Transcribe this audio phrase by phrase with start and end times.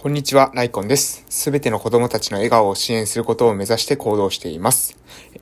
[0.00, 1.24] こんにちは、ライコンです。
[1.28, 4.96] すべての子供たちの笑顔を支援することを目指して行動しています。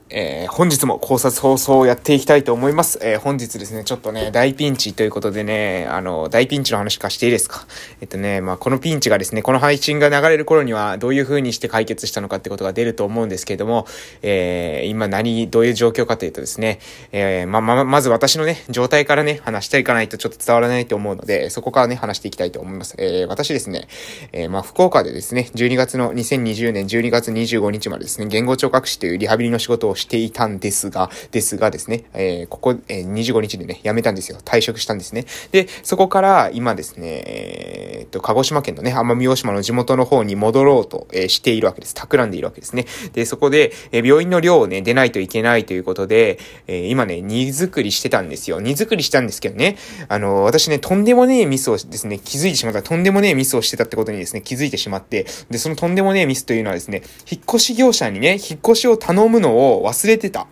[0.09, 2.99] えー、本日も考察放送をやっていきたいと思います。
[3.03, 7.67] えー、本日ですね、ちょっとね、大ピンチということでね、あの、大ピンチの話化していいですか？
[8.01, 13.87] えっとね、まあ、このピンチがですね、この配信が流れる頃にはどういう風にして解決したのかってことが出ると思うんですけれども、
[14.23, 16.79] えー、今何、どういう状況かというとですね、
[17.13, 22.95] えー、ま、ま、まず私のね、状態からね、話していかないとちょっと伝わらないと思うので、そこからね、話していきたいと思います。
[22.99, 23.89] えー、私ですね、
[24.33, 34.39] えー、まあ、福岡でですね、12月の2020年12月25日までですね、言語聴覚士というリハビリの仕事をしていたんですが、ですがですね、えー、ここ、えー、25日でね、辞めたんですよ。
[34.45, 35.27] 退職したんですね。
[35.53, 41.95] で、そこから今ですね、えー、っと、鹿児島県のね、奄美大島の地元の方に戻ろうと、えー、しているわけです。
[41.95, 42.87] 企んでいるわけですね。
[43.13, 48.61] で、そこで、えー、病院の量をね、出ないといけないということで、えー、今ね、荷造りしてたんですよ。
[48.61, 49.77] 荷造りしたんですけどね、
[50.09, 60.47] あの、私ね、とんでもねえミスをですね、気づいてしまった、とんでもねえミスをしてたってことにですね、気づいてしまって、で、そのとんでもねえミスというのはですね、引っ越し業者にね、引っ越しを頼むのを忘れてた。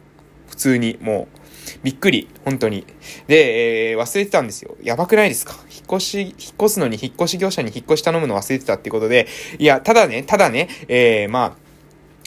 [0.49, 1.39] 普通に、もう、
[1.83, 2.87] びっくり、本当に。
[3.27, 4.77] で、えー、忘れてたんですよ。
[4.83, 5.55] やばくないですか？
[5.71, 9.27] 引っ越し、引っ越すのに引っ越し業者に引っ越し頼むの忘れてたってことで、
[9.59, 11.65] いや、ただね、ただね、えー、まあ、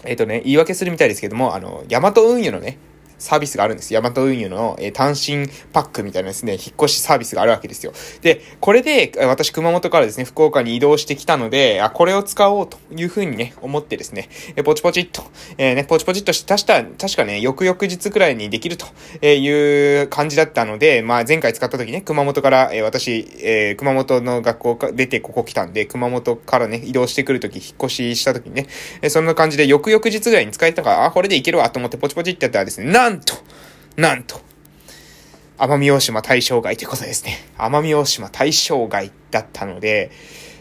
[0.03, 2.77] えっ、ー、とね、言い訳するみたいですけども、あの、ヤマト運輸のね、
[3.17, 3.93] サービスがあるんです。
[3.93, 7.93] ヤマト運輸の、えー、単身パックみたいなですね、引っ越しサービスがあるわけですよ。
[8.21, 15.23] で、これで、私熊本からですね、福岡に移動してきたので、あ、これを使おうというふうにね、思ってですね、えー、ポチポチっと、
[15.57, 18.87] えー、ね、ポチポチっとして、確か、確かね、翌々日くらいにできると
[19.25, 28.67] いう感じだったので、まあ前回使った時ね、熊本から、えー、私、えー、熊本の学校か出てここ来たんで、熊本からね、移動してくるとき、引っ越ししたときにね、
[29.01, 33.35] えー、そんな感じで翌々日ぐらいに使えたから、あ、これでいけるわと思ってポチポチってやったらですね、ななんと、
[33.95, 34.41] なんと、
[35.57, 37.37] 奄美大島対象外ということですね。
[37.57, 40.11] 奄美大島対象外だったので、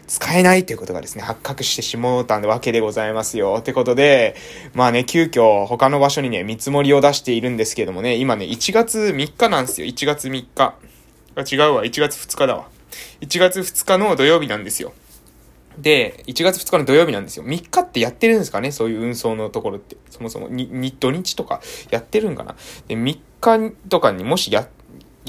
[0.07, 3.57] 使えないということがですね、発覚してしもうたわけでございますよ。
[3.59, 4.37] ってことで、
[4.75, 9.89] まあね、急遽他の場所にね、見積もりを出しているんですけどもね、今ね、1月3日なんですよ。
[9.89, 10.75] 1月3日。
[11.53, 11.85] 違うわ。
[11.85, 12.69] 1月2日だわ。
[13.23, 14.93] 1月2日の土曜日なんですよ。
[15.79, 17.45] で、1月2日の土曜日なんですよ。
[17.45, 18.73] 3日ってやってるんですかね？
[18.73, 19.97] そういう運送のところって。
[20.11, 21.61] そもそも、に、に、土日とか
[21.91, 22.57] やってるんかな？
[22.89, 24.69] で、3日とかにもしやっ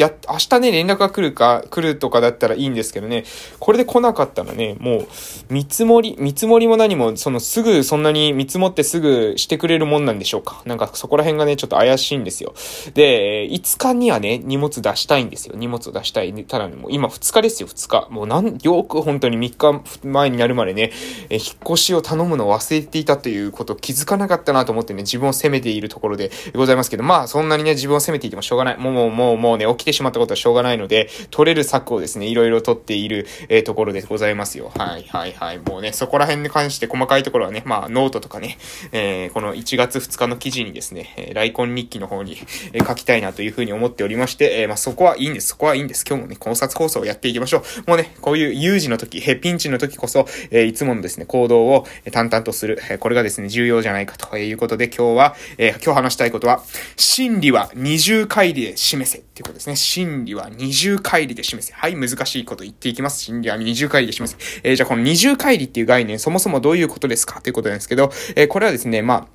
[0.01, 3.23] や、明日ね、連絡が来るか、来るとかだったらいいんですけどね、
[3.59, 5.07] これで来なかったらね、もう、
[5.49, 10.61] 見積もり、見積もりも何も、そのすぐ、そんなに見積もってすぐしてくれるもんなんでしょうか。
[10.65, 12.53] なんかそこら辺がね、ちょっと怪しいんですよ。
[12.93, 15.55] で、5日にはね、荷物出したいんですよ。
[15.55, 16.33] 荷物を出したい。
[16.45, 18.07] ただね、もう今2日ですよ、2日。
[18.11, 20.91] もうなん、よく本当に3日前になるまでね、
[21.29, 28.77] え、引っ越しを頼むのを忘れていたということ気づかなかったなと思ってね、自分を責めているところでございますけど、まあ、そんなにね、自分を責めていてもしょうがない。
[28.77, 34.71] もう、もう、もう、もうね、起きてしまったことはしょうがないので、取れる策をですね、いろいろ取っている、えー、ところでございますよ。
[34.77, 35.59] はい、はい、はい。
[35.59, 38.57] もうね、そこら辺に関して細かいところはね、まあ、ノートとかね、
[38.91, 42.37] えー、この1月2日の記事にですね、えー、ライコン日記の方に、
[42.73, 45.47] え、書きたいなというふうに思っておりまして、え、まあ、そこはいいんです。
[45.47, 46.05] そこはいいんです。
[46.07, 47.89] 今日もね、考察放送をやっていきましょう。
[47.89, 56.63] もうね、こういう有事の時、へピンチの時こそ、え、いつものですね、行動を淡々とする、え、これがですね、重要じゃないかということで、今日は、え、今日話したいことは、
[56.97, 59.75] 真理は二重回りで示せっていうことですね。
[59.75, 61.71] 真理は二重回りで示せ。
[61.71, 63.23] はい、難しいこと言っていきます。
[63.23, 64.61] 真理は二重回りで示せ。
[64.63, 67.39] えー、じゃあこの二重回りっていう概念、そもそもどういうことですか？
[67.39, 69.27] ということなんですけど、えー、これはですね、まあ、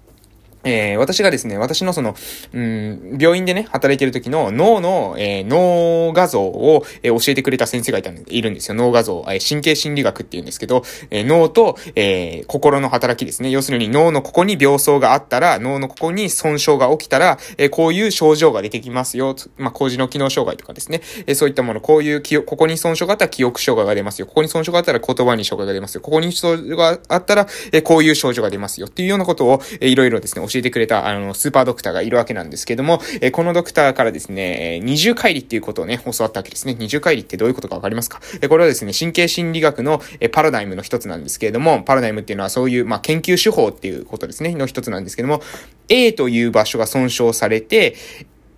[0.65, 2.15] えー、私がですね、私のその、
[2.53, 8.75] うん、病院でね、働いてる時の脳の、えー、脳画像を、えー、教えてくれた先生がいたんでいるんですよ。
[8.75, 13.51] 脳画像、えー、神経心理学って言うんですけど、えー、脳と、えー、心の働きですね。
[13.51, 19.37] 要するに脳のここに病巣があったら、脳のここに損傷が起きたら、えー、こういう症状が出てきますよ。
[19.57, 21.01] まあ、工の機能障害とかですね。
[21.27, 24.27] えー、そういったもの、こういうここに損傷があったら記憶障害が出ますよ。
[24.27, 26.01] ここに損傷があったら言葉に障害が出ますよ。
[26.01, 28.87] ここに症状があったら、えー、こういう症状が出ますよ。
[28.87, 36.75] っていうようなことを、えー、いろいろですね、教えてくれた、あの、スーパードクターがいるわけなんですけども、えこのドクターからですね、え二重回離っていうことをね、教わったわけですね。
[36.79, 38.21] 二重回離ってどういうことかわかりますか？
[38.41, 45.43] えこれはですね、神経心理学のえパラダイムの一つなんですけれども、パラダイムっていうのはそういう、まあ、研究手法っていうことですね、の一つなんですけども、
[45.89, 47.95] A という場所が損傷されて、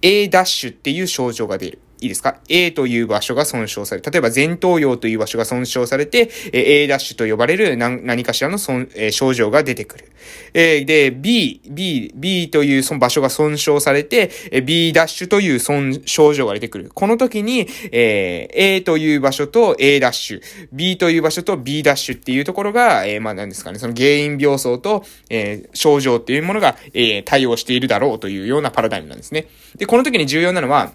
[0.02, 1.78] A ダッシュっていう症状が出る。
[2.04, 10.12] いいですか ?A という場所が損傷され、例えば前頭葉という場所が損傷されて、A ダッシュと呼ばれる何かしらの損、え、症状が出てくる。
[10.52, 14.30] え、で、B、B、B というその場所が損傷されて、
[14.66, 16.90] B ダッシュという損症状が出てくる。
[16.92, 20.42] この時に、えー、A という場所と A ダッシュ、
[20.72, 29.46] B という場所と B ダッシュっていうところが、え、まあ何ですかね、その原因病巣と、え、症状っていうものが、え、対応しているだろうというようなパラダイムなんですね。
[29.78, 30.92] で、この時に重要なのは、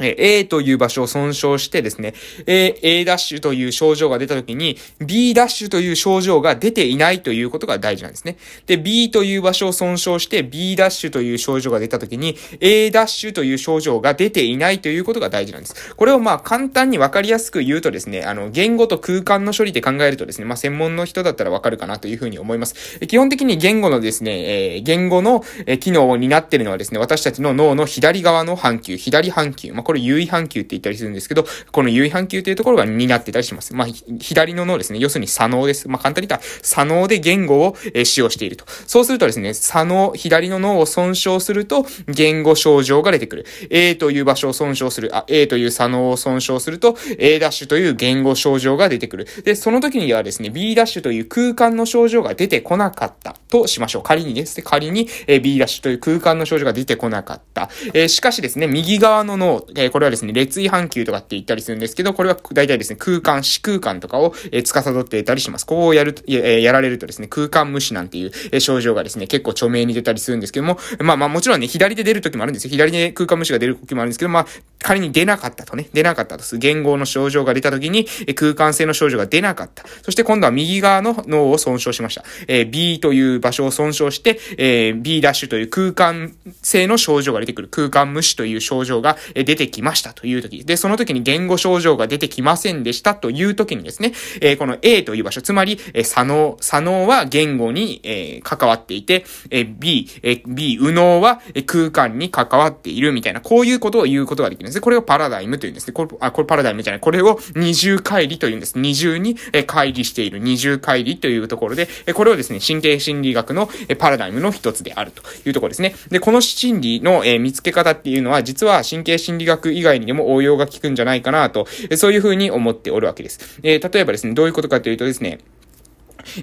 [0.00, 2.14] え A という場所を損傷してですね、
[2.46, 8.36] A、A ダッシュという症状が出た時に、B ダッシュという症状が出ていないということが大事なんですね。
[8.66, 15.94] で、B という場所を損傷して、B ダッシュという症状が出た時に、A ダッシュという症状が出ていないということが大事なんです。
[15.94, 23.00] これをまあ簡単にわかりやすく言うとですね、あの、言語と空間の処理で考えるとですね、まあ専門の人だったらわかるかなというふうに思います。
[23.06, 25.42] 基本的に言語のですね、えー、言語の、
[25.80, 33.72] 機能を担っているのはですね、私たちの脳の左側の半球、左半球、まあこれ優位半球って言ったりするんですけど、この優位半球というところが担ってたりします。
[33.72, 33.88] まあ、
[34.18, 34.98] 左の脳ですね。
[34.98, 35.88] 要するに左脳です。
[35.88, 38.64] まあ、簡単に言ったら左脳で言語を、え使用していると。
[38.88, 43.46] そうするとですね、左脳、左の脳を損傷すると、言語症状が出てくる。
[43.70, 45.14] A という場所を損傷する。
[45.14, 49.28] あ、A という左脳を損傷すると、A ダッシュという言語症状が出てくる。
[49.44, 54.02] で、その時にはですね、B ダッシュという空間の症状が出てこなかったとしましょう。
[54.02, 57.70] 仮にですね、仮に、え B ダッシュという空間の症状が出てこなかった。
[57.94, 65.66] えしかしですね、右側の脳、えこれはですね、列対半球とかって言ったりするんですけど、これは大体ですね、空間、視空間とかを、えー、司っていたりします。
[65.66, 72.70] ここをやる、えー、やられるとですね、空間無視なんていう、え、症状がですね、結構著名に出たりするんですけども、まあまあもちろんね、左で出る時もあるんですよ。
[72.70, 74.46] 左で空間無視が出る時もあるんですけど、まあ、
[74.78, 76.58] 仮に出なかったとね、出なかったとする。
[76.60, 79.84] 言語の症状が出た時に、え、空間性の症状が出なかった。
[80.02, 82.24] そして今度は右側の脳を損傷しました。
[82.48, 87.68] えー、B という場所を損傷して、えー、B ダッシュという空間性の症状が出てくる。
[87.68, 90.64] 空間無視という症状が出てきましたという時。
[90.64, 104.80] で、その時に言語症状が出てきませんでしたという時にですね、えー、この A という場所、つまり、えー、左脳、左脳は言語に、えー、関わっていて、えー、B、えー、B、右脳は空間に関わっているみたいな、こういうことを言うことができるんですね。
[104.80, 105.92] これをパラダイムというんですね。
[105.92, 107.00] これ、あ、これパラダイムじゃない。
[107.00, 108.78] これを二重乖離というんです。
[108.78, 115.94] 二重に、えー、乖離している二重乖離というところで、え、これをですね、神経心理学の、え、パラダイムの一つであるというところですね。
[116.10, 121.66] で、この心理の、え、見つけ方っていうのは、実は神経心理学以外にでも応用が効くんじゃないかなと、
[121.96, 123.60] そういうふうに思っておるわけです。
[123.62, 125.38] えー、例えばですね、どういうことかというとですね、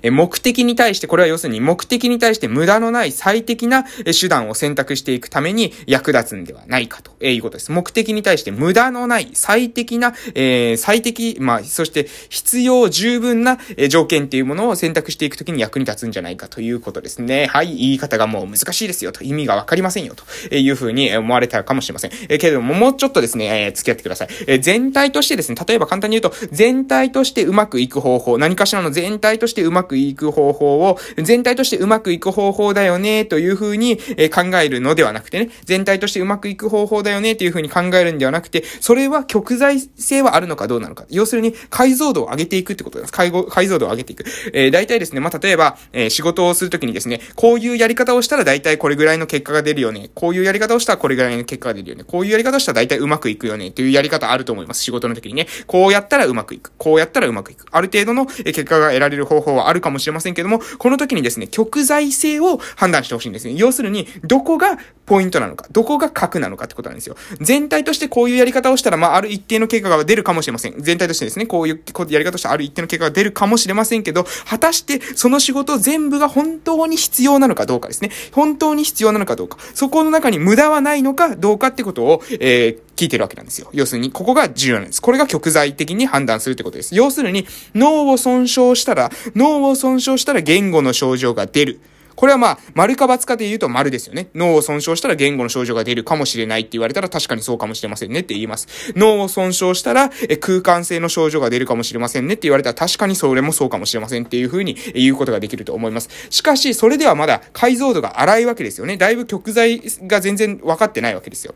[0.02, 3.84] え目的に対して、これは要するに目的に対して無駄のない最適な
[4.20, 7.72] 手段を選択していくために役立つんではないかということです。
[7.72, 13.58] 目的に対して無駄のない最適な、えー、最適、まあ、そして必要十分な
[13.90, 17.48] 条件っていうものを選択していくときに役に立つんじゃないかということですね。
[17.48, 22.12] はい、言い方がもう難しいですよと、意味がわかりませんよというふうに思われたかもしれません。
[22.30, 24.28] え、けれども、もうちょっとですね、えー、付き合ってください。
[24.48, 41.06] え、全体としてですね、例えば簡単に言うと、全体としてうまくいく方法、何かしらの全体としてうまくまくいく方法を、全体としてうまくいく方法だよね、というふうに考えるのではなくてね、全体としてうまくいく方法だよね、というふうに考えるんではなくて、それは極材性はあるのかどうなのか。
[41.10, 43.12] 要するに、解像度を上げていくってことです。
[43.12, 44.26] 解解像度を上げていく。
[44.54, 50.10] えー、大体ですね、まあ、例えば、えー、仕事をするときにですね、こういうやり方をしたら大体これぐらいの結果が出るよね。
[50.14, 52.04] こういうやり方をしたらこれぐらいの結果が出るよね。
[52.04, 53.72] こういうやり方をしたら大体うまくいくよね。
[53.72, 54.84] というやり方あると思います。
[54.84, 55.48] 仕事の時にね。
[55.68, 56.72] こうやったらうまくいく。
[56.78, 57.66] こうやったらうまくいく。
[57.72, 63.54] ある程度の結果が得られる方法はあるかもしれませんけども、この時にですね、極材性を判断してほしいんですね。
[63.56, 67.16] 要するに、どこがポイントなのか、どこが核なのかってことなんですよ。
[67.42, 70.76] 全体としてこういうやり方をしたら、まあ、ある一定の結果が出るかもしれません。
[70.78, 78.12] 全体としてですね、こういうやり方としてある一定の結果が出るかもしれませんけど、果たしてその仕事全部が本当に必要なのかどうかですね。
[78.32, 79.58] 本当に必要なのかどうか。
[79.74, 83.70] そこの中に無駄はないのかどうかってことを、えー、聞いてるわけなんですよ。
[83.74, 85.02] 要するに、ここが重要なんです。
[85.02, 86.96] これが極材的に判断するってことです。
[86.96, 87.46] 要するに、
[87.76, 91.80] 脳を損傷したら、脳を損傷したら言語の症状が出る。
[92.16, 94.30] これはまあ、丸か×かで言うと丸ですよね。
[94.36, 98.68] 脳を損傷したら言語の症状が出るかもしれないって言われたら確かにそうかもしれませんねって言います。
[98.96, 106.10] 脳を損傷したらえ空間性の症状が出るかもしれませんねって言われたら確かにそれもそうかもしれませんっていうふうに言うことができると思います。
[106.30, 108.98] しかし、それではまだ解像度が荒いわけですよね。
[108.98, 111.56] だいぶ極材が全然分かってないわけですよ。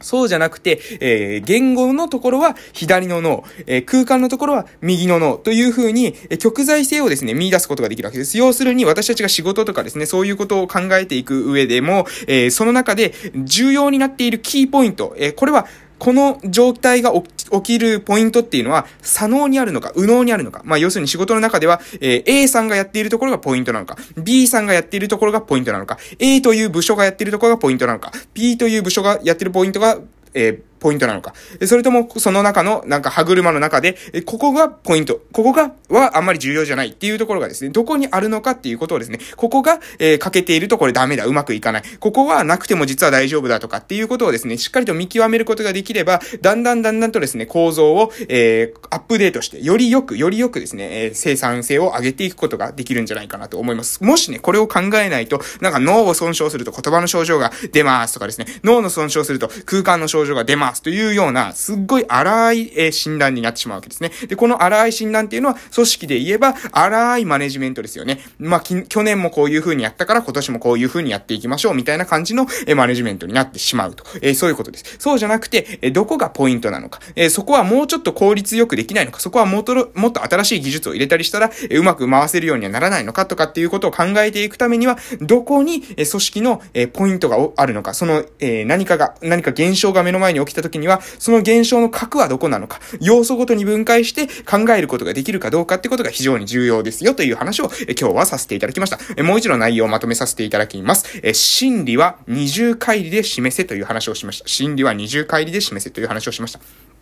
[0.00, 8.38] そうじゃなくて、えー、言語のところは左の脳、えー、空間のところは右の脳というふうに、えー、極在性をですね、見出すことができるわけです。
[8.38, 15.66] 要するに私たちが仕事とかですね、そういうことを考えていく上でも、えー、その中で重要になっているキーポイント、えー、これは
[15.98, 20.62] この状態が起きるポイントっていうのは、左脳にあるのか、右脳にあるのか。
[20.64, 29.98] まあ、要するに仕事の中では、えー、A さんがやっているところがポイントなのか、B さんがやっているところがポイントなのか、A という部署がやっているところがポイントなのか、B という部署がやっているポイントが
[30.38, 31.34] えー、ポイントなのか。
[31.66, 35.20] それとも、その中の、なんか歯車の中で、ここがポイント。
[35.32, 41.82] ここが、はあんまり重要じゃないっていうところがですね、どこにあるのかっていうことをですね、ここが、えー、欠けているとこれダメだ、うまくいかない。
[42.00, 54.02] ここはなくても実は大丈夫だとかっていうことをですね、しっかりと見極めることができれば、だんだんだんだんとですね、構造を、えー、アップデートして、よりよく、よりよくですね、えー、生産性を上げていくことができるんじゃないかなと思います。
[54.02, 64.10] もしね、これを考えないと、なんか脳を損傷すると言葉の症状が出ますとかですね、脳の損傷すると空間の症状が出ますますというような、すっごい荒い、えー、診断になってしまうわけですね。
[64.28, 68.20] で、この荒い診断っていうのは、組織で言えば、荒いマネジメントですよね。
[68.38, 74.04] まあ、去年もこういう風にやったから、今年もこういう風にやっていきましょう、みたいな感じの、えー、マネジメントになってしまうと。
[74.22, 74.96] えー、そういうことです。
[74.98, 77.00] そうじゃなくて、えー、どこがポイントなのか。
[77.14, 79.20] えー、そこはもうちょっと効率よくできないのか。
[79.20, 87.94] そこはもっと、もっと新しい技術を入れたりしたら、えー、うまく回せるようにはならないのかとかっていうことを考えていくためには、どこに、えー、組織の、えー、ポイントがあるのか。
[87.94, 92.80] その、えー、何かが、何か現象が目の前に起きた時には、その現象の核はどこなのか。
[93.00, 98.98] 要素ごとに分解して考えることができるかどうかってことが非常に重要ですよという話を、え、今日はさせていただきました。
[99.16, 101.20] え、もう一度内容をまとめさせていただきます。
[101.22, 104.48] え、真理は二重乖離で示せという話をしました。
[104.48, 106.95] 真理は二重乖離で示せという話をしました。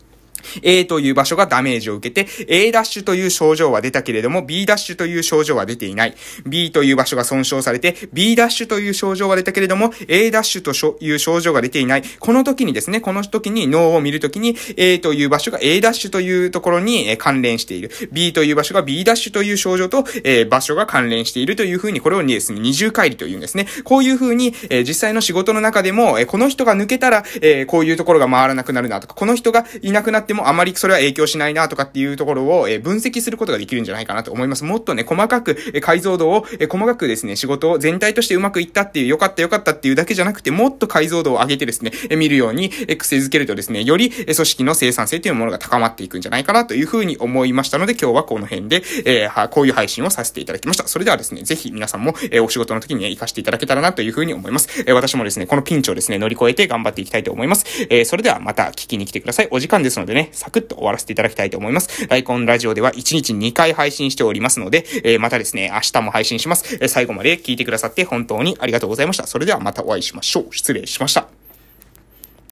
[0.62, 6.14] A という場所がダメージを受けて、A ダッシュという症状は出たけれども、B ダッシュという症状は出ていない。
[6.46, 10.72] B という場所が損傷されて、B ダッシュという症状は出たけれども、A ダッシュと
[11.04, 12.02] いう症状が出ていない。
[12.18, 17.90] この時にですね、この時に脳を見るときに、A という場所が A ダッシュというところに関連している。
[18.12, 23.66] B という場所が B ダッシュという症状と、えー、場所が関連しているというふうに、これをですね、二重乖離というんですね。
[23.84, 34.64] こういうふうに、えー、実際の仕事の中でも、えー、この人が抜けたら、えー、こういうところが回らなくなるなとか、この人がいなくなってもあまりそれは影響しないなとかっていうところを、え分析することができるんじゃないかなと思います。
[34.64, 50.86] もっとね、細かく、え解像度を、え細かくですね、仕事を全体としてうまくいったっていう、良かった良かったっていうだけじゃなくて、もっと解像度を上げてですね、え見るように、え癖づけるとですね、より、え組織の生産性というものが高まっていくんじゃないかなというふうに思いましたので、今日はこの辺で、えー、は、こういう配信をさせていただきました。
[50.88, 54.84] それではですね、ぜひ皆さんも、えお仕事の時にね、活かしていただけたらなというふうに思います。
[54.86, 57.64] え私もですね、このピンチをですね、乗り越えて頑張っていきたいと思います。
[57.90, 59.48] えそれではまた聞きに来てください。
[59.50, 62.06] お時間ですのでね、サクッと終わらせていただきたいと思います。。
[62.08, 66.78] ライコンラジオでは1日2回配信しておりますので、えー、またですね、明日も配信します。
[66.80, 69.26] え、最後まで聞いてくださって本当にありがとうございました。
[69.26, 70.54] それではまたお会いしましょう。
[70.54, 71.43] 失礼しました。